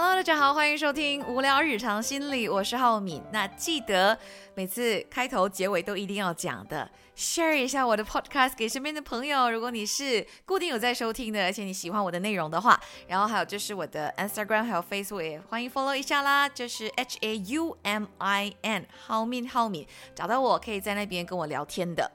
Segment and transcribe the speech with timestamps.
[0.00, 3.20] Hello，大家好，欢迎收听无聊日常心理，我是浩敏。
[3.32, 4.16] 那记得
[4.54, 9.50] 每次开头、结尾都一定要讲的，share 一下我的 podcast 给身边的朋友。
[9.50, 22.08] 如果你是固定有在收听的，而且你喜欢我的内容的话，然后还有就是我的 Instagram 还有 Facebook 欢迎 follow 一下啦，就是 H A U M I N 浩敏浩敏，找到我可以在那边跟我聊天的。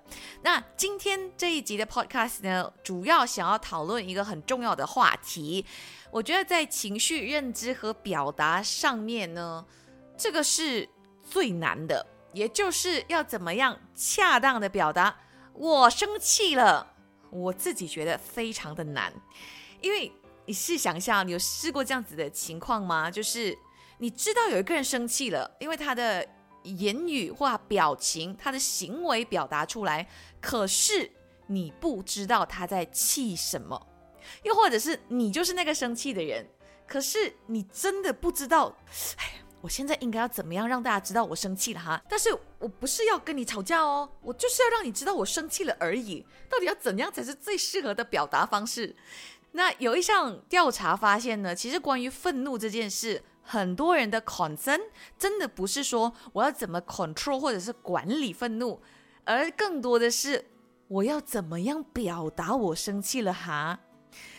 [0.43, 5.65] 那今天这一集的 podcast 呢，主要想要讨论一个很重要的话题。
[6.13, 9.65] 我觉得在情绪认知和表达上面呢，
[10.15, 10.87] 这个是
[11.27, 15.17] 最难的，也就是要怎么样恰当的表达
[15.53, 16.93] 我生气了。
[17.31, 19.11] 我自己觉得非常的难，
[19.81, 20.11] 因为
[20.45, 23.09] 你试想一下，你有试过这样子的情况吗？
[23.09, 23.57] 就是
[23.97, 26.23] 你知道有一个人生气了，因为他的
[26.61, 30.07] 言语或表情、他的行为表达出来，
[30.39, 31.11] 可是
[31.47, 33.87] 你不知道他在气什么。
[34.43, 36.47] 又或者是你就是那个生气的人，
[36.87, 38.75] 可是你真的不知道，
[39.17, 42.01] 哎，我现在应该要怎么样让大家知道我生气了哈？
[42.09, 46.25] 但是我不是要跟你吵架哦，我就是要让你知道我生气了而已。
[46.49, 48.95] 到底要怎样才是最适合的表达方式？
[49.53, 54.81] 那有一项调查发现呢，其实关于愤怒这件事，很多人的 concern
[55.17, 58.81] 真的不是说我要怎么 control 或者是管理愤怒，
[59.23, 60.49] 而更多的是
[60.87, 63.79] 我要怎么样表达我生气了哈？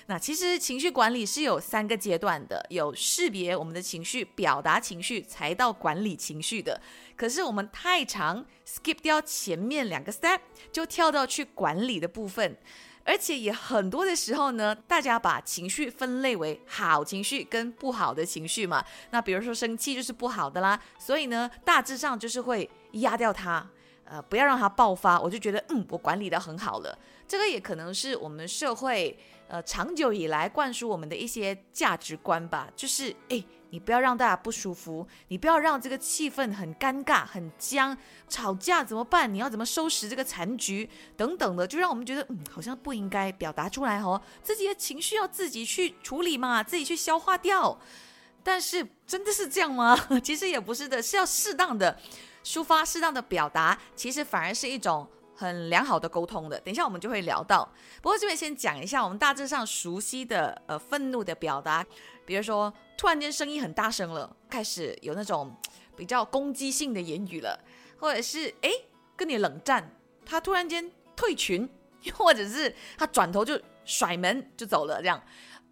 [0.07, 6.81] 那其实情绪管理是有三个阶段的，有识别我们的情绪、表达情绪，才到管理情绪的。
[7.17, 12.57] 可是我们太长 skip 掉前面两个 step，就跳到去管理的部分，
[13.05, 18.85] 而且也很多的时候呢，大家把情绪分类为好情绪跟不好的情绪嘛。
[19.11, 23.67] 那比如说生气就是不好的啦，所以呢，大致上就是会压掉它，
[24.05, 25.19] 呃，不要让它爆发。
[25.19, 26.99] 我就觉得，嗯，我管理的很好了。
[27.27, 29.19] 这个也可能是我们社会。
[29.47, 39.33] 呃，长久以来灌输我们的一些价值观吧，就是哎，你不要让大家不舒服，你不要让这个气氛很尴尬、很僵，吵架怎么办？
[39.33, 47.79] 你要怎么收拾这个残局等等的，就让我们觉得嗯，好像不应该表达出来哦，自己的情绪要自己去处理嘛，自己去消化掉。
[48.43, 49.95] 但是真的是这样吗？
[50.25, 52.01] 其实也不是的，是要适当的
[52.43, 55.07] 抒发、适当的表达，其实反而是一种。
[55.37, 57.69] 很良好的沟通的，等一下我们就会聊到。
[58.01, 61.85] 不过这边先讲一下我们大致上熟悉的呃愤怒的表达，
[62.25, 65.53] 比如说突然间声音很大声了，开始有那种
[65.97, 67.59] 比较攻击性的言语了，
[67.99, 68.71] 或者是哎
[69.17, 69.91] 跟你冷战，
[70.25, 71.69] 他突然间退群，
[72.13, 75.21] 或者是他转头就甩门就走了这样。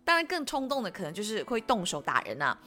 [0.05, 2.59] 当然更冲动的可能就是会动手打人呐。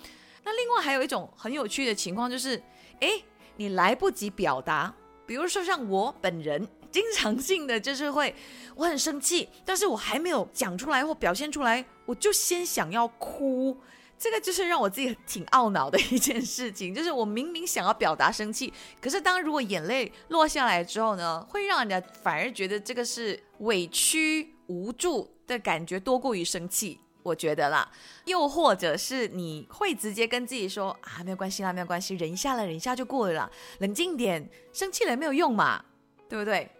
[0.46, 2.56] 那另外还有一种很有趣的情况就是，
[3.02, 3.22] 哎
[3.58, 4.94] 你来不及表达，
[5.26, 6.66] 比如说像我本人。
[6.96, 8.34] 经常性的就是会，
[8.74, 13.78] 我很生气，但是我还没有讲出来或表现出来，我就先想要哭，
[14.18, 16.96] 这个就是让我自己挺懊恼的一件事情。
[16.96, 27.92] 就是我明明想要表达生气，可是当如果眼泪落下来之后呢，会让人家反而觉得这个是委屈无助的感觉多过于生气，我觉得啦。
[28.24, 35.84] 又或者是你会直接跟自己说啊，没有关系啦，没有关系，忍一下了，忍一下就过了啦，冷静点，生气了也没有用嘛，
[36.30, 36.72] 对不对？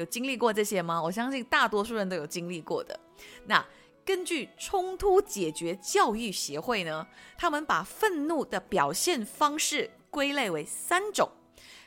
[0.00, 1.00] 有经历过这些吗？
[1.00, 2.98] 我相信大多数人都有经历过的。
[3.44, 3.64] 那
[4.02, 7.06] 根据冲突解决教育协会呢，
[7.36, 11.30] 他们把愤怒的表现方式归类为三种。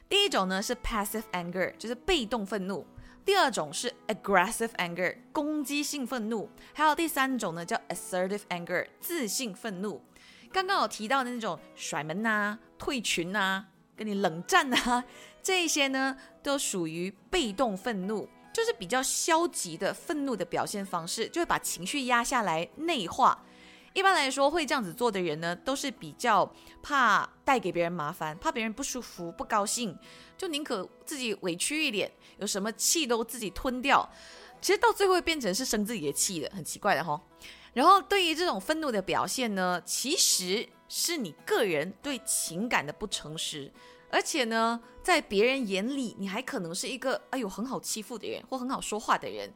[0.07, 2.85] 第一种呢是 passive anger，就是被动愤怒；
[3.25, 9.99] 第二种是 aggressive anger，攻击性愤怒；还有第三种呢叫 assertive anger，自信愤怒。
[10.51, 15.03] 刚刚有提到的那种甩门呐、退群呐、跟你冷战呐。
[15.43, 23.45] 这些呢，都属于被动愤怒，就是比较消极的愤怒的表现方式，就会把情绪压下来内化。
[23.93, 29.95] 一般来说，会这样子做的人呢，都是比较怕带给别人麻烦，怕别人不舒服、不高兴，
[30.35, 34.09] 就宁可自己委屈一点，有什么气都自己吞掉。
[34.61, 37.21] 其实到最后变成是生自己的气的，很奇怪的哈。
[37.73, 43.71] 然后对于这种愤怒的表现呢，其实是你个人对情感的不诚实。
[44.13, 49.51] 而且呢，在别人眼里，你还可能是一个哎呦很好欺负的人，或很好说话的人。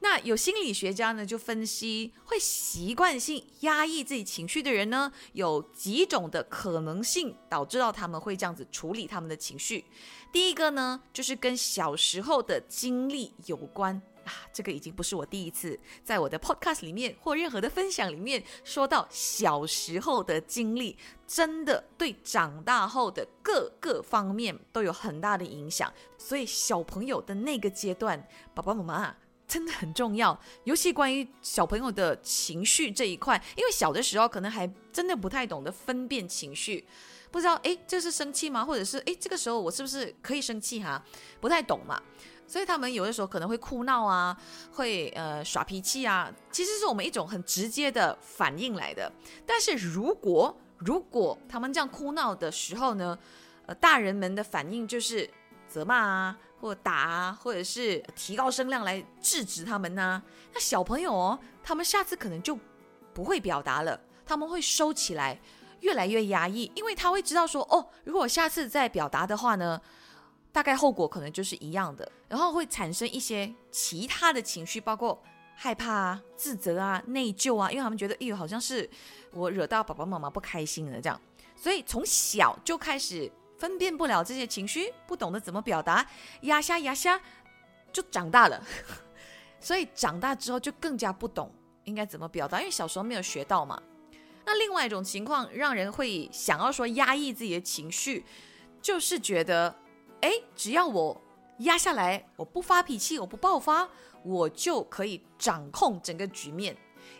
[0.00, 9.86] 那有心理学家呢就分析，会习惯性压抑自己情绪的人呢，有几种的可能性导致到他们会这样子处理他们的情绪。
[10.30, 14.02] 第一个呢，就是跟小时候的经历有关。
[14.24, 25.92] 啊，这个已经不是我第一次在我的 podcast 里面或任何的分享里面说到小时候的经历，真的对长大后的各个方面都有很大的影响。
[26.18, 29.16] 所以小朋友的那个阶段，爸爸妈妈
[29.46, 36.86] 真的很重要，尤其关于小朋友的情绪这一块，因为小的时候可能还真的不太懂得分辨情绪，
[37.30, 38.64] 不知道诶这是生气吗？
[38.64, 41.04] 或者是诶这个时候我是不是可以生气哈？
[41.40, 42.02] 不太懂嘛，
[42.46, 44.36] 所以他们有的时候可能会哭闹啊，
[44.72, 49.10] 会呃耍脾气啊，其实是我们一种很直接的反应来的。
[49.46, 53.18] 但是如果如果他们这样哭闹的时候呢，
[53.66, 55.28] 呃大人们的反应就是
[55.68, 56.38] 责骂啊。
[56.60, 60.22] 或打啊，或者是提高声量来制止他们呢？
[60.54, 62.58] 那小朋友哦，他们下次可能就
[63.12, 65.38] 不会表达了，他们会收起来，
[65.80, 69.78] 越来越压抑，因为他会知道说，哦，如果下次再表达的话呢，
[70.54, 75.20] 大概后果可能就是一样的，然后会产生一些其他的情绪，包括
[75.56, 78.88] 害怕啊、自责啊、内疚啊，因为他们觉得，哎呦，好像是
[79.32, 81.20] 我惹到爸爸妈妈不开心了这样，
[81.56, 83.30] 所以从小就开始。
[83.56, 86.04] 分辨不了这些情绪，不懂得怎么表达，
[86.42, 87.18] 压下压下，
[87.92, 88.62] 就长大了。
[89.60, 91.50] 所以长大之后就更加不懂
[91.84, 93.80] 应该怎么表达，因为小时候没有学到嘛。
[94.44, 98.26] 那另外一种情况，让人会想要说压抑自己的情绪，
[98.82, 99.74] 就是觉得，
[100.24, 101.20] 哎，只要我
[101.58, 103.86] 压下来，我不发脾气，我不爆发，
[104.22, 106.74] 我就可以掌控整个局面。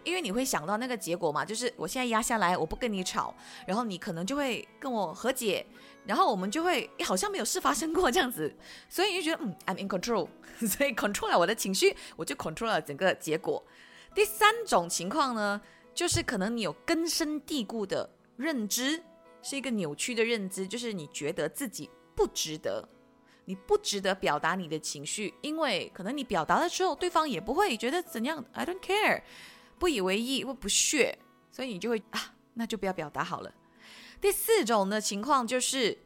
[0.04, 3.34] 因为你会想到那个结果嘛，就是我现在压下来，我不跟你吵，
[3.66, 5.66] 然后你可能就会跟我和解。
[6.06, 8.50] 然后我们就会好像没有事发生过这样子，
[8.88, 10.26] 所以你就觉得嗯，I'm in control，
[10.66, 13.62] 所以 control 了我的情绪，我就 control 了整个结果。
[14.14, 15.60] 第三种情况呢，
[15.94, 18.08] 就是可能你有根深蒂固的
[18.38, 19.02] 认知，
[19.42, 22.88] 是一个扭曲的认知，就是你觉得自己不值得，
[23.44, 29.22] 你不值得表达你的情绪，因为可能你表达了之后，对方也不会觉得怎样，I don't care，
[29.78, 31.18] 不以为意或不屑，
[31.50, 33.52] 所以你就会啊，那就不要表达好了。
[34.20, 35.98] 第四种的情况就是，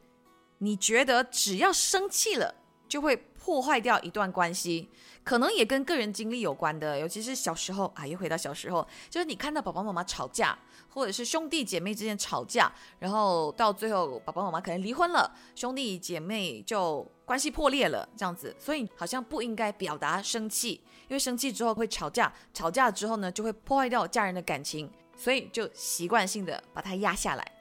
[0.57, 2.55] 你觉得只要生气了
[2.87, 4.89] 就会破坏掉一段关系，
[5.23, 6.99] 可能也跟个人经历有关的。
[6.99, 10.57] 尤其是小时候啊，又回到小时候，就是你看到爸爸妈妈吵架，
[10.99, 27.51] 或者是兄弟姐妹之间吵架，然后到最后爸爸妈妈可能离婚了，兄弟姐妹就关系破裂了，这样子，所以好像不应该表达生气，因为生气之后会吵架，吵架之后呢就会破坏掉家人的感情，所以就习惯性的把它压下来。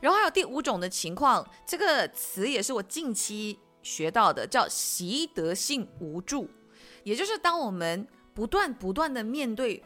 [0.00, 6.48] 然后还有第五种的情况，这个词也是我近期学到的，叫习得性无助，
[7.02, 9.82] 也就是当我们不断不断的面对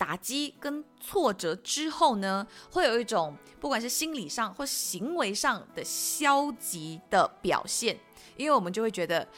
[0.00, 7.94] 打击跟挫折之后呢，会有一种不管是心理上或行为上的消极的表现，
[8.38, 9.28] 因为我们就会觉得，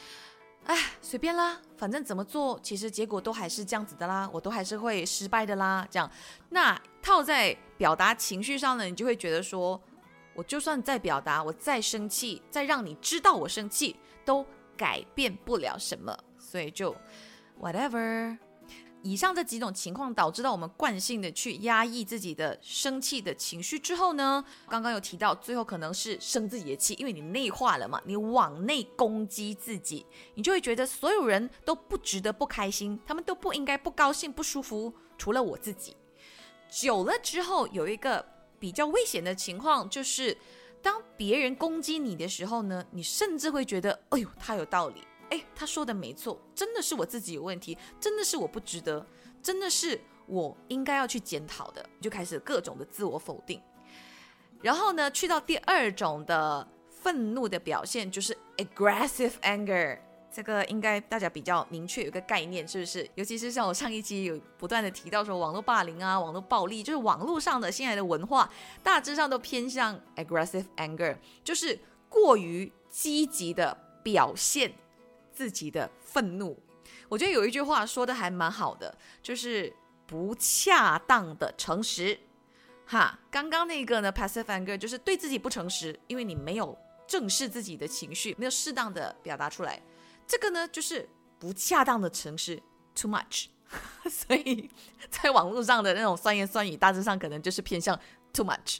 [0.63, 6.09] 哎，随便啦，反正怎么做，其实结果都还是这样子的啦，我都还是会失败的啦，这样。
[6.47, 9.79] 那套在表达情绪上呢，你就会觉得说。
[10.35, 13.95] 我就算再表达，我再生气，再让你知道我生气，
[14.25, 14.43] 都
[14.75, 16.17] 改变不了什么。
[16.39, 16.95] 所以就
[17.61, 18.35] whatever。
[19.03, 35.95] 以上这几种情况导致到我们惯性的去压抑自己的生气的情绪之后呢，刚刚有提到，最后可能是生自己的气，因为你内化了嘛，你往内攻击自己，你就会觉得所有人都不值得不开心，他们都不应该不高兴不舒服，除了我自己。
[36.69, 38.33] 久了之后有一个。
[38.59, 40.37] 比较危险的情况就是，
[40.81, 45.01] 当别人攻击你的时候呢，你甚至会觉得，哎呦，他有道理，
[45.33, 49.03] 哎，他说的没错，真的是我自己有问题，真的是我不值得，
[49.41, 53.59] 真的是我应该要去检讨的，就开始各种的自我否定。
[54.61, 59.97] 然后呢，去到第二种的愤怒的表现，就是 aggressive anger。
[60.31, 63.09] 这个应该大家比较明确有个概念，是不是？
[63.15, 68.47] 尤其是像我上一期有不断的提到说，网络霸凌啊，网络暴力，就是网络上的现在的文化，
[68.83, 74.73] 大致上都偏向 aggressive anger，就是过于积极的表现
[75.33, 76.57] 自己的愤怒。
[77.09, 79.73] 我觉得有一句话说的还蛮好的，就是
[80.05, 82.19] 不恰当的诚实。
[82.85, 89.81] 哈，刚刚那个呢，passive anger 就是对自己不诚实，因为你没有正视自己的情绪，没有适当的表达出来。
[90.27, 91.07] 这个呢，就是
[91.39, 92.61] 不恰当的诚实
[92.93, 93.45] ，too much，
[94.09, 94.69] 所以
[95.09, 97.97] 在网络上的那种酸言酸语，大致上可能就是偏向
[98.33, 98.79] too much。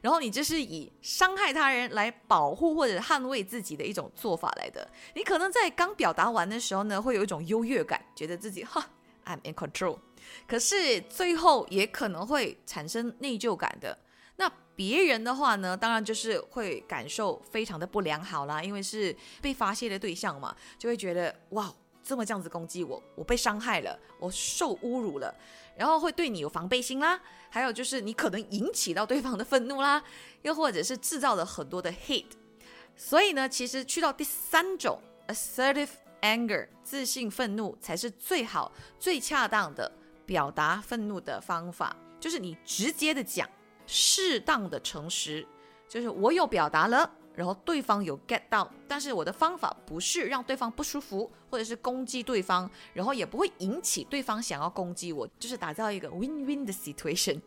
[0.00, 4.88] 然后你这是以伤害他人来保护或者捍卫自己的一种做法来的。
[5.14, 8.84] 你可能在刚表达完的时候呢，会有一种优越感，觉得自己哈
[9.26, 9.98] ，I'm in control。
[10.46, 13.98] 可是最后也可能会产生内疚感的。
[14.36, 21.70] 那别人的话呢，当然就是会感受非常的不良好啦，因为是被发泄的对象嘛，就会觉得哇，
[22.02, 25.34] 这么这样子攻击我，我被伤害了，我受侮辱了，
[25.80, 27.18] 然后会对你有防备心啦，
[27.48, 30.04] 还有就是你可能引起到对方的愤怒啦，
[30.42, 32.26] 又或者是制造了很多的 hate。
[32.94, 35.88] 所以呢，其实去到第三种 assertive
[36.20, 39.90] anger，自信愤怒才是最好、最恰当的
[40.26, 43.48] 表达愤怒的方法，就是你直接的讲，
[43.86, 45.46] 适当的诚实，
[45.88, 47.10] 就是我有表达了。
[47.34, 57.40] 然后对方有 get 到，但是我的方法不是让对方不舒服，或者是攻击对方，然后也不会引起对方想要攻击我，就是打造一个 win-win 的 situation。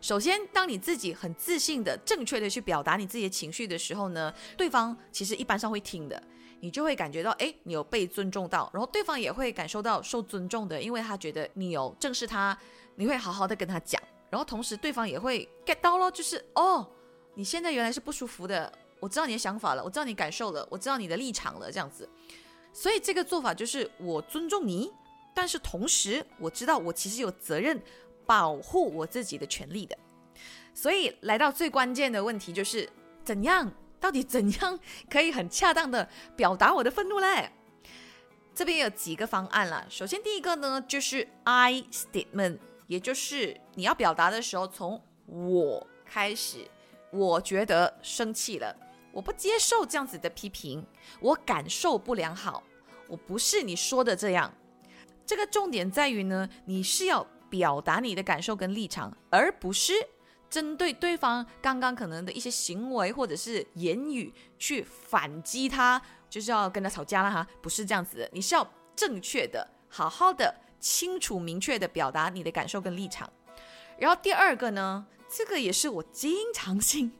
[0.00, 6.20] 首先，当你自己很自信的、正确的去表达你自己的情绪的时候呢，对方其实一般上会听的，
[6.58, 12.58] 你就会感觉到，哎，你有被尊重到，然后对方也会感受到受尊重的，因为他觉得你有正视他，
[12.96, 16.84] 你会好好的跟他讲，然后同时对方也会 get 到咯，就是哦，
[17.34, 18.72] 你现在原来是不舒服的。
[19.02, 22.08] 我知道你的想法了，我知道你感受了，我知道你的立场了，这样子，
[22.72, 24.92] 所以这个做法就是我尊重你，
[25.34, 27.82] 但是同时我知道我其实有责任
[28.24, 29.98] 保护我自己的权利的，
[30.72, 32.88] 所以来到最关键的问题就是
[33.24, 34.78] 怎样，到底怎样
[35.10, 37.50] 可以很恰当的表达我的愤怒嘞？
[38.54, 39.84] 这边有几个方案啦。
[39.90, 46.58] 首先第一个呢就是 I statement，也就是你要表达的时候从我开始，
[47.10, 48.76] 我觉得生气了。
[49.12, 50.84] 我不接受这样子的批评，
[51.20, 52.62] 我感受不良好，
[53.06, 54.52] 我不是你说的这样。
[55.24, 59.92] 这个重点在于呢，你是要表达你的感受跟立场，而不是
[60.50, 68.28] 针对对方刚刚可能的一些行为或者是言语去反击他，就是要跟他吵架了哈，不是这样子的。
[68.32, 73.30] 你是要正确的、好好的、清楚明确的表达你的感受跟立场。
[73.98, 77.12] 然后第二个呢，这个也是我经常性。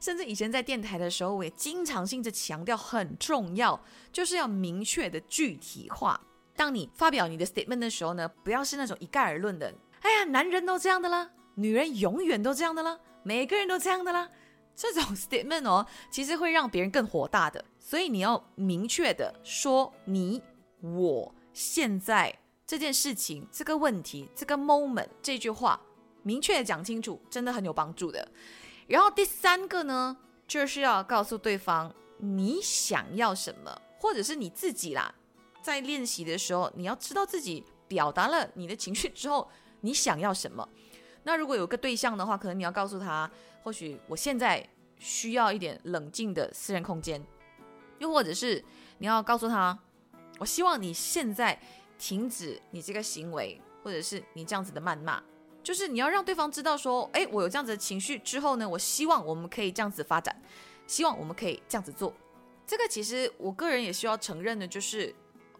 [0.00, 3.80] 甚至以前在电台的时候，我也经常性的强调很重要，
[4.12, 6.20] 就是要明确的具体化。
[6.56, 9.72] 当你发表你的 statement 的时候呢，不要是那种一概而论的。
[10.00, 14.28] 哎呀，男人都这样的啦，女人永远都这样的啦，每个人都这样的啦。
[14.74, 17.64] 这种 statement 哦，其实会让别人更火大的。
[17.78, 20.40] 所以你要明确的说，你
[20.80, 22.32] 我现在
[22.64, 25.80] 这件事情、这个问题、这个 moment 这句话，
[26.22, 28.28] 明确的讲清楚，真的很有帮助的。
[28.88, 30.16] 然后第三个呢，
[30.48, 35.14] 就是要告诉对方你想要什么，或者是你自己啦，
[35.62, 39.48] 在练习的时候，你要知道自己表达了你的情绪之后，
[39.82, 40.68] 你想要什么。
[41.24, 43.30] 那如果有个对象的话，可能你要告诉他，
[43.62, 44.66] 或许我现在
[44.98, 47.22] 需要一点冷静的私人空间，
[47.98, 48.64] 又或者是
[48.96, 49.78] 你要告诉他，
[50.38, 51.60] 我希望你现在
[51.98, 55.22] 停止你这个行为，或者是你这样子的谩骂。
[55.68, 60.34] 就是你要让对方知道说，哎，我有这样子的情绪之后呢，我希望我们可以这样子发展，
[60.86, 62.10] 希望我们可以这样子做。
[62.66, 65.14] 这个其实我个人也需要承认的，就是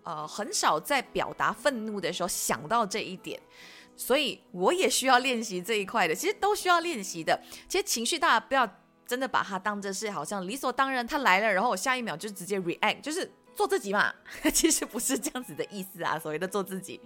[0.05, 3.39] 呃，很少在表达愤怒的时候想到这一点，
[3.97, 6.15] 所以我也需要练习这一块的。
[6.15, 7.39] 其实都需要练习的。
[7.69, 8.67] 其实情绪大家不要
[9.07, 14.11] 真的把它当着是好像理所当然，他来了，然后我下一秒就直接 react，就是做自己嘛。
[14.55, 16.99] 其实不是这样子的意思啊，所谓的做自己。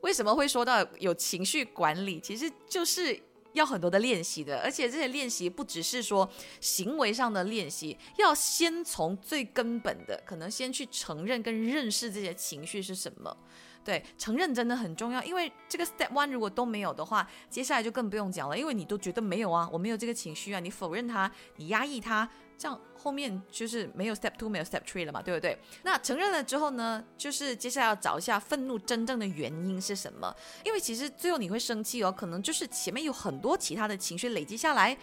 [0.00, 2.20] 为什么会说到有情绪管理？
[2.20, 3.18] 其实就是
[3.52, 6.28] 要很多的练习的，而且这些练习不只是说
[6.60, 13.36] 行为上的练习，要先从最根本的，可能先去承认跟认识这些情绪是什么。
[13.82, 22.28] 对，承认真的很重要，因为这个 step one 如果都没有的话，接下来就更不用讲了，因为你都觉得没有啊，我没有这个情绪啊，你否认它，你压抑它。
[22.58, 25.58] 这样后面就是没有 step two，没有 step three 了嘛，对不对？
[25.82, 30.34] 那承认了之后呢，就是接下来要找一下愤怒真正的原因是什么？
[30.64, 34.96] 因为其实最后你会生气哦，可能就是前面有很多其他的情绪累积下来，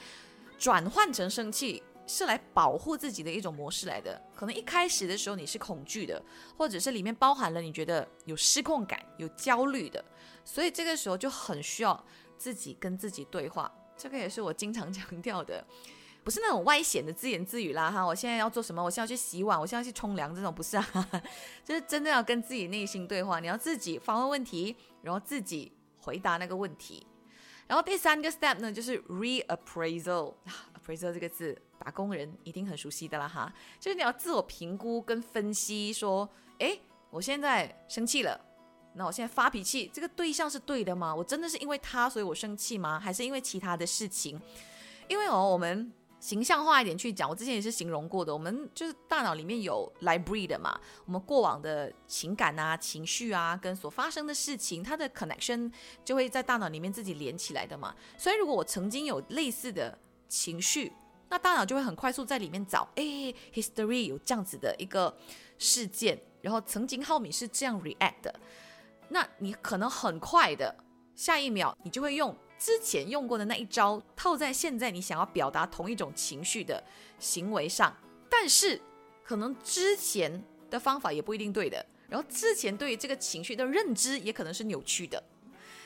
[0.58, 4.20] 转换成生气是来保护自己的一种模式来的。
[4.36, 6.22] 可能一开始的时候你是恐惧的，
[6.58, 10.04] 或者是里面包含了你觉得有失控感、有焦虑的，
[10.44, 12.04] 所以这个时候就很需要
[12.38, 13.72] 自己跟自己对话。
[13.96, 15.64] 这个也是我经常强调的。
[16.24, 18.06] 不是那种外显的自言自语啦哈！
[18.06, 18.82] 我现在要做什么？
[18.82, 21.10] 我现在要去洗碗，我现在要去冲凉，这种不是啊，
[21.66, 23.40] 就是真的要跟自己内心对话。
[23.40, 27.06] 你要自己发问问题，然后自己回答那个问题。
[27.68, 30.34] 然后第三个 step 呢，就是 reappraisal。
[30.76, 36.78] appraisal 这个字，打工人一定很熟悉的啦哈，就是你要自我评估跟分析，说，哎，
[37.10, 38.40] 我现在生气了，
[38.94, 41.14] 那我现在发脾气，这个对象是对的吗？
[41.16, 43.00] 我真的是因为他所以我生气吗？
[43.00, 44.40] 还是因为其他的事情？
[45.08, 45.92] 因为哦，我们。
[46.24, 48.32] 形象化一点去讲，我之前也是形容过的。
[48.32, 55.70] 我们就是大脑里面有 library 的嘛，我们过往的情感啊、情绪啊，跟所发生的事情，它的 connection
[56.06, 57.94] 就会在大脑里面自己连起来的嘛。
[58.18, 60.00] 所以如果我曾经有类似的
[60.30, 60.94] 情绪，
[61.28, 63.04] 那大脑就会很快速在里面找，哎
[63.54, 65.14] ，history 有这样子的一个
[65.58, 68.34] 事件，然后曾经浩敏是这样 react 的，
[69.10, 70.74] 那你可能很快的
[71.16, 72.34] 下一秒你就会用。
[72.64, 76.82] 之前用过的那一招套在现在你想要表达同一种情绪的
[77.20, 77.94] 行为上，
[78.30, 78.80] 但是
[79.22, 85.22] 可能之前的方法也不一定对的，然后之前对于这个情绪的认知也可能是扭曲的。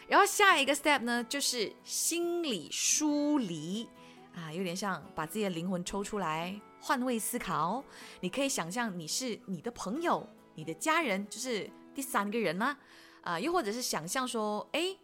[0.08, 3.90] 然后下一个 step 呢，就是心理疏离
[4.36, 7.84] 啊，有点像把自己的灵魂抽出来，换位思考。
[8.20, 12.78] 你可以想象你是你的朋友、你的家人，就是第三个人啦，
[13.22, 14.96] 啊，又或者是想象说，哎，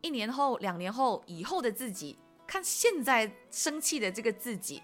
[0.00, 4.82] 一年后、两年后以后的自己，看现在生气的这个自己，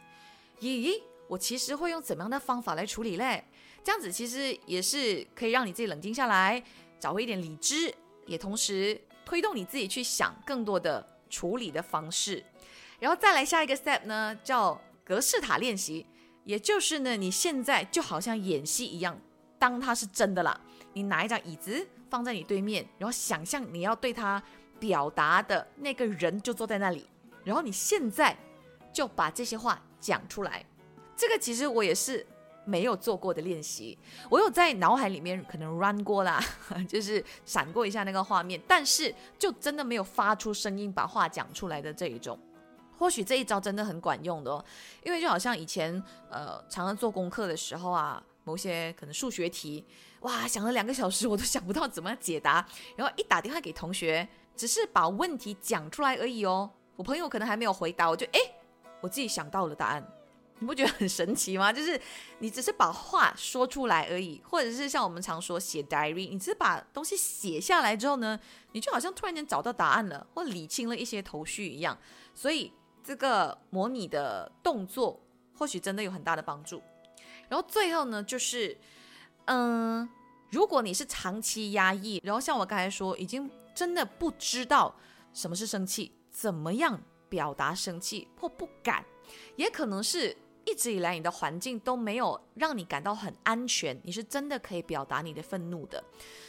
[0.61, 3.45] 咦，我其实会用怎么样的方法来处理嘞？
[3.83, 6.63] 这样子其实也是可以让你自己冷静下来，
[6.99, 7.95] 找回一点理智，
[8.27, 9.01] 也同时。
[9.27, 12.45] 推动你自己去想更多的处理的方式，
[13.01, 16.05] 然后再来下一个 step 呢，叫格式塔练习，
[16.45, 19.19] 也就是呢，你现在就好像演戏一样，
[19.59, 20.61] 当它是真的了，
[20.93, 24.41] 你拿一张椅子放在你对面，然后想象你要对他
[24.85, 27.09] 表达的那个人就坐在那里，
[27.43, 28.37] 然后你现在
[28.93, 30.63] 就把这些话讲出来。
[31.17, 32.27] 这个其实我也是。
[32.67, 33.99] 没有做过的练习，
[34.31, 36.43] 我有在脑海里面可能 run 过啦，
[36.89, 42.41] 就是闪过一下那个画面，但是就真的没有发出声音把话讲出来的这一种。
[42.97, 44.65] 或许这一招真的很管用的哦，
[45.03, 49.85] 因为就好像以前呃常常做功课的时候啊，某些可能数学题，
[50.21, 54.27] 哇想了两个小时我都想不到怎么解答，然后一打电话给同学，
[54.57, 58.41] 只是把问题讲出来而已哦，我朋友可能还没有回答，我就哎
[59.01, 60.07] 我自己想到了答案。
[60.61, 61.73] 你不觉得很神奇吗？
[61.73, 62.01] 就是
[62.39, 68.39] 你只是把话说出来而已，或者是像我们常说写 diary，你只是把东西写下来之后呢，
[68.71, 71.99] 你就好像突然间找到答案了，或理清了一些头绪一样。
[72.35, 75.21] 所以这个模拟的动作
[75.59, 76.81] 或许真的有很大的帮助。
[77.49, 78.79] 然后最后呢，就是
[79.47, 80.09] 嗯，
[80.51, 84.95] 如果你是长期压抑，然后像我刚才说，已经真的不知道
[85.33, 89.05] 什么是生气，怎么样表达生气，或不敢，
[89.57, 90.37] 也可能是。
[90.67, 96.03] 一直以来，你的环境都没有让你感到很安全，你是真的可以表达你的愤怒的。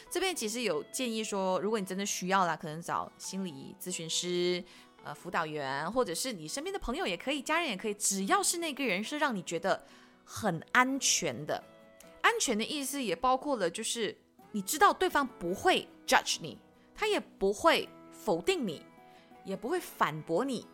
[0.10, 4.64] 这边其实有建议说，如果你真的需要啦，可能找心理咨询师、
[5.04, 9.86] 呃辅导员，或者是你身边的朋友也可以，家人也可以，只要是那个人是让你觉得
[10.24, 11.62] 很安全的。
[12.22, 14.18] 安全的意思也包括了，就是
[14.54, 16.58] 你知道对方不会 judge 你，
[16.96, 18.82] 他也不会否定你，
[19.44, 20.66] 也不会反驳你，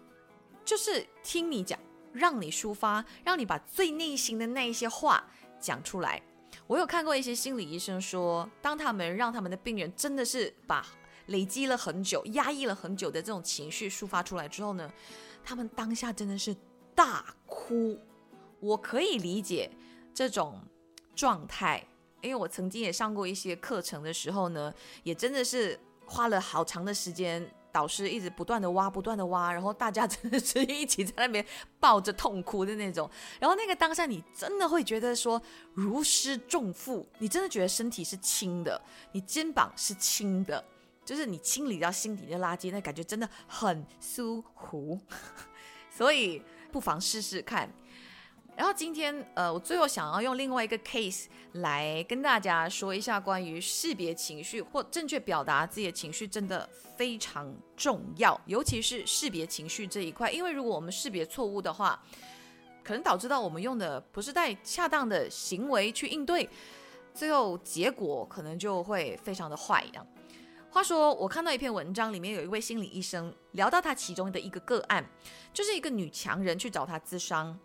[0.63, 1.77] 就是听你讲。
[2.13, 5.25] 让你抒发，让你把最内心的那一些话
[5.62, 6.21] 讲出来。
[6.67, 10.86] 我有看过一些心理医生说，当他们让他们的病人真的是把
[11.27, 14.91] 累积了很久、压抑了很久的这种情绪抒发出来之后呢，
[15.41, 16.53] 他们当下真的是
[16.93, 17.97] 大哭。
[18.60, 19.71] 我可以理解
[20.13, 20.62] 这种
[21.15, 21.88] 状态，
[22.19, 25.79] 因为我曾经也上过一些课程的时候呢，也真的是
[26.12, 27.50] 花了好长的时间。
[27.74, 31.45] 导师一直不断的挖，不断的挖，然后大家真的是一起在那边
[31.80, 33.10] 抱着痛哭的那种。
[33.39, 35.41] 然后那个当下，你真的会觉得说
[35.74, 38.82] 如释重负，你真的觉得身体是轻的，
[39.13, 40.62] 你肩膀是轻的，
[41.06, 45.00] 就是你清理掉心底的垃圾，那感觉真的很舒服。
[45.89, 46.43] 所以
[46.74, 47.71] 不妨试试看。
[48.57, 60.29] 然后今天，呃，我最后想要用另外一个 case 来跟大家说一下关于识别情绪或正确表达自己的情绪，真的非常重要，尤其是识别情绪这一块。
[60.29, 61.99] 因为如果我们识别错误的话，
[62.83, 66.47] 可能导致到我们用的不是带恰当的行为去应对，
[67.15, 70.05] 最后结果可能就会非常的坏一样。
[70.69, 75.03] 话说，我看到一篇文章，里面有一位心理医生聊到他其中的一个个案，
[75.51, 77.57] 就是一个女强人去找他咨商。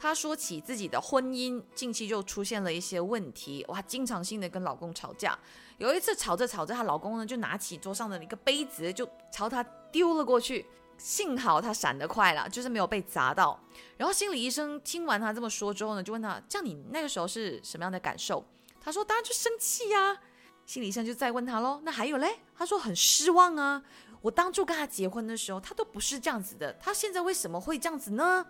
[0.00, 5.38] 她说起自己的婚姻，近期就出现了一些问题，哇，经常性的跟老公吵架。
[5.76, 10.64] 有一次吵着吵着，她老公呢就拿起桌上的一个杯子，就朝她丢了过去。
[10.96, 13.60] 幸好她闪得快了，就是没有被砸到。
[13.98, 18.42] 然后心理医生听完她这么说之后呢，就问她：这样你那个时候是什么样的感受？
[18.80, 20.16] 她说：当然就生气呀。
[20.64, 22.38] 心理医生就再问她喽：那还有嘞？
[22.56, 23.82] 她说：很失望啊。
[24.22, 28.46] 我当初跟他结婚的时候，他都不是这样子的，他现在为什么会这样子呢？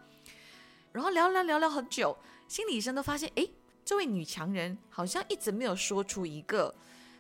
[0.93, 2.17] 然后聊聊聊聊很久，
[2.49, 3.49] 心理医生都发现，哎，
[3.85, 6.75] 这位女强人好像一直没有说出一个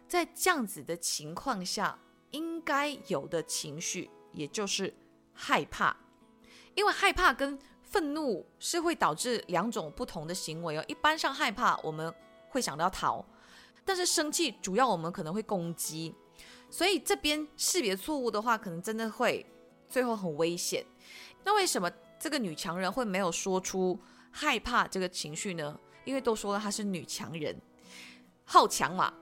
[0.08, 1.98] 在这样子的情况下
[2.32, 4.92] 应该有的情绪，也就是
[5.32, 5.96] 害怕。
[6.74, 10.84] 因为害怕跟愤怒是会导致两种不同的行为哦。
[10.88, 12.12] 一般上害怕我们
[12.48, 13.24] 会想到逃，
[13.84, 16.14] 但是生气主要我们可能会攻击。
[16.68, 19.44] 所以这边识别错误的话，可能真的会
[19.88, 20.84] 最后很危险。
[21.44, 21.90] 那为什么？
[22.20, 23.98] 这个女强人会没有说出
[24.30, 25.76] 害怕这个情绪呢？
[26.04, 27.58] 因为都说了她是女强人，
[28.44, 29.12] 好强嘛，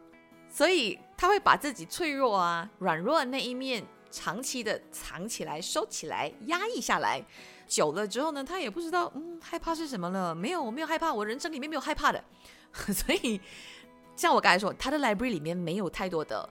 [0.50, 7.24] 所以她会把自己脆弱啊、软弱的那一面长期的藏起来、收起来、压抑下来。
[7.68, 10.34] 久了之后呢，她也不知道嗯害怕是什么了。
[10.34, 12.22] 没有，我没有害怕，我人生里面没有害怕的。
[12.92, 13.40] 所以
[14.16, 16.48] 像我刚才说，她的 library 里面没有太多的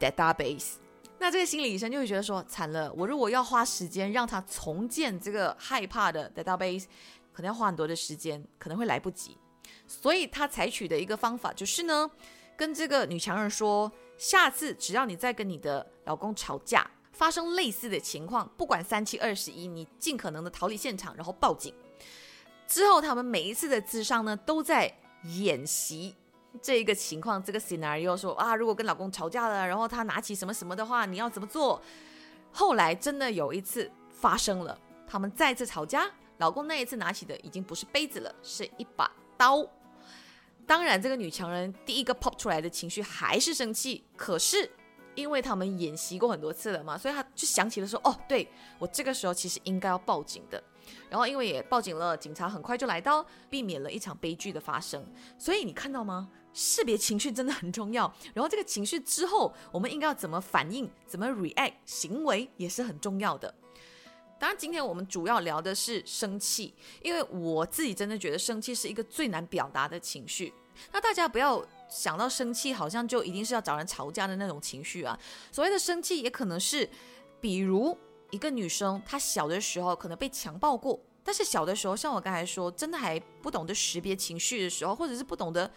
[0.00, 0.74] database。
[1.22, 6.86] 那这个心理医生就会觉得说，惨了，我如果要花时间让他重建这个害怕的 database，
[7.32, 9.38] 可能要花很多的时间，可能会来不及。
[9.86, 12.10] 所以他采取的一个方法就是呢，
[12.56, 21.72] 跟这个女强人说，下次只要你再跟你的老公吵架，发生类似的情况，不管三七二十一，你尽可能的逃离现场，然后报警。
[22.66, 26.16] 之后他们每一次的智商呢，都在演习。
[26.60, 31.80] 这一个情况，这个 scenario 说啊，如果跟老公吵架了，然后他拿起什么什么的话，你要怎么做？
[32.52, 39.66] 后来真的有一次发生了，他们再次吵架，老公那一次拿起的已经不是杯子了，是一把刀。
[40.66, 44.70] 当然，这个女强人第一个 pop 出来的情绪还是生气，可是
[45.14, 50.62] 因为他们演习过很多次了嘛，所以她就想起了说，哦，对我这个时候其实应该要报警的。
[51.08, 55.04] 然后因为也报警了，警察很快就来到，避免了一场悲剧的发生。
[55.38, 56.28] 所以你看到吗？
[56.52, 58.12] 识别情绪真的很重要。
[58.34, 63.54] 然后这个情绪之后，我们应该要怎么反应，怎么 react，行为也是很重要的。
[64.38, 70.52] 当然，今天我们主要聊的是生气，因为我自己真的觉得生气是一个最难表达的情绪。
[70.90, 75.18] 那大家不要想到生气好像就一定是要找人吵架的那种情绪啊。
[75.50, 76.88] 所谓的生气也可能是，
[77.40, 77.96] 比如。
[78.30, 85.70] 一个女生，她小的时候可能被强暴过，但是小的时候，像我刚才说，真的还不懂得识别情绪的时候，或者是不懂得，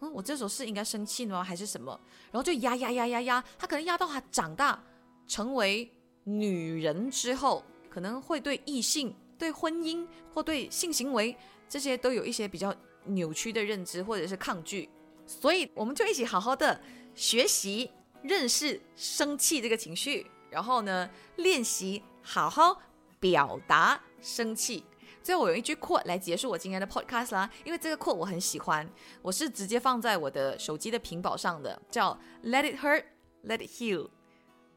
[0.00, 1.98] 嗯，我这时候是应该生气吗，还是什么？
[2.30, 4.82] 然后就压压压压压，他可能压到他长大
[5.26, 5.90] 成为
[6.24, 11.36] 女人之后，可能会对异性、对婚姻或对性行为
[11.68, 14.88] 这些都有一些比较扭曲的认知，或者是抗拒。
[15.26, 16.80] 所以，我们就一起好好的
[17.14, 17.90] 学习
[18.22, 20.26] 认识生气这个情绪。
[20.50, 22.80] 然后呢，练习好好
[23.20, 24.82] 表达生气。
[25.22, 28.88] 最后我用一句 quote 来结束我今天的 podcast 啦，因为这个 quote 我很喜欢，
[29.22, 33.04] 我是直接放在我的手机的屏保上的，叫 Let it hurt,
[33.44, 34.08] let it heal。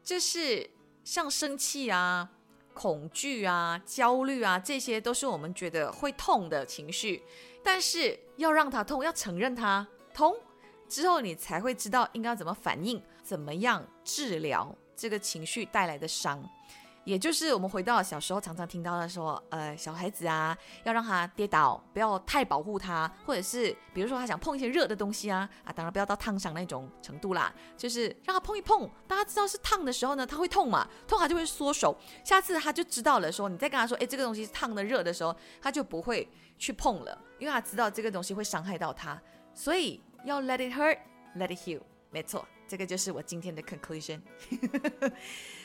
[0.02, 0.68] 就是
[1.04, 2.28] 像生气啊、
[2.74, 7.22] 恐惧啊、焦虑啊，这些都是我们觉得会痛的情绪，
[7.62, 10.36] 但是要让它痛，要承认它痛
[10.88, 14.76] 之后，你才会知道应该怎么反应，怎么样治疗。
[14.94, 16.40] 这个情绪带来的伤，
[17.04, 39.20] 也就是我们回到小时候常常听到的说，呃，小孩子啊，要让他跌倒，不要太保护他，或者是比如说他想碰一些热的东西啊，啊，当然不要到烫伤那种程度啦，就是让他碰一碰，大家知道是烫的时候呢，他会痛嘛，痛他就会缩手，下次他就知道了，说你再跟他说，哎，这个东西烫的热的时候，他就不会去碰了，因为他知道这个东西会伤害到他，
[39.52, 42.46] 所以要 let it hurt，let it heal，没错。
[42.68, 44.18] 这个就是我今天的 conclusion。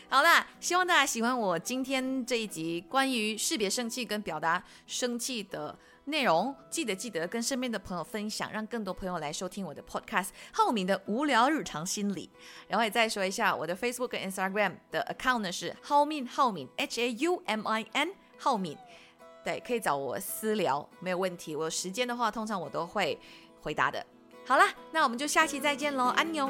[0.10, 6.56] 好啦，希望大家喜欢我今天这一集关于识别生气跟表达生气的内容。
[6.70, 10.30] 记得记得跟身边的朋友分享，让更多朋友来收听我的 podcast。
[10.54, 12.30] 浩敏的无聊日常心理。
[12.70, 18.78] 然后也再说一下，我的 Facebook 跟 Instagram 的 account 呢是浩敏浩敏 H A U M I N 浩敏。
[19.44, 21.54] 对，可以找我私聊，没有问题。
[21.54, 23.20] 我有时间的话，通常我都会
[23.62, 24.06] 回答的。
[24.46, 26.50] 好了，那我们就下期再见喽，安妞。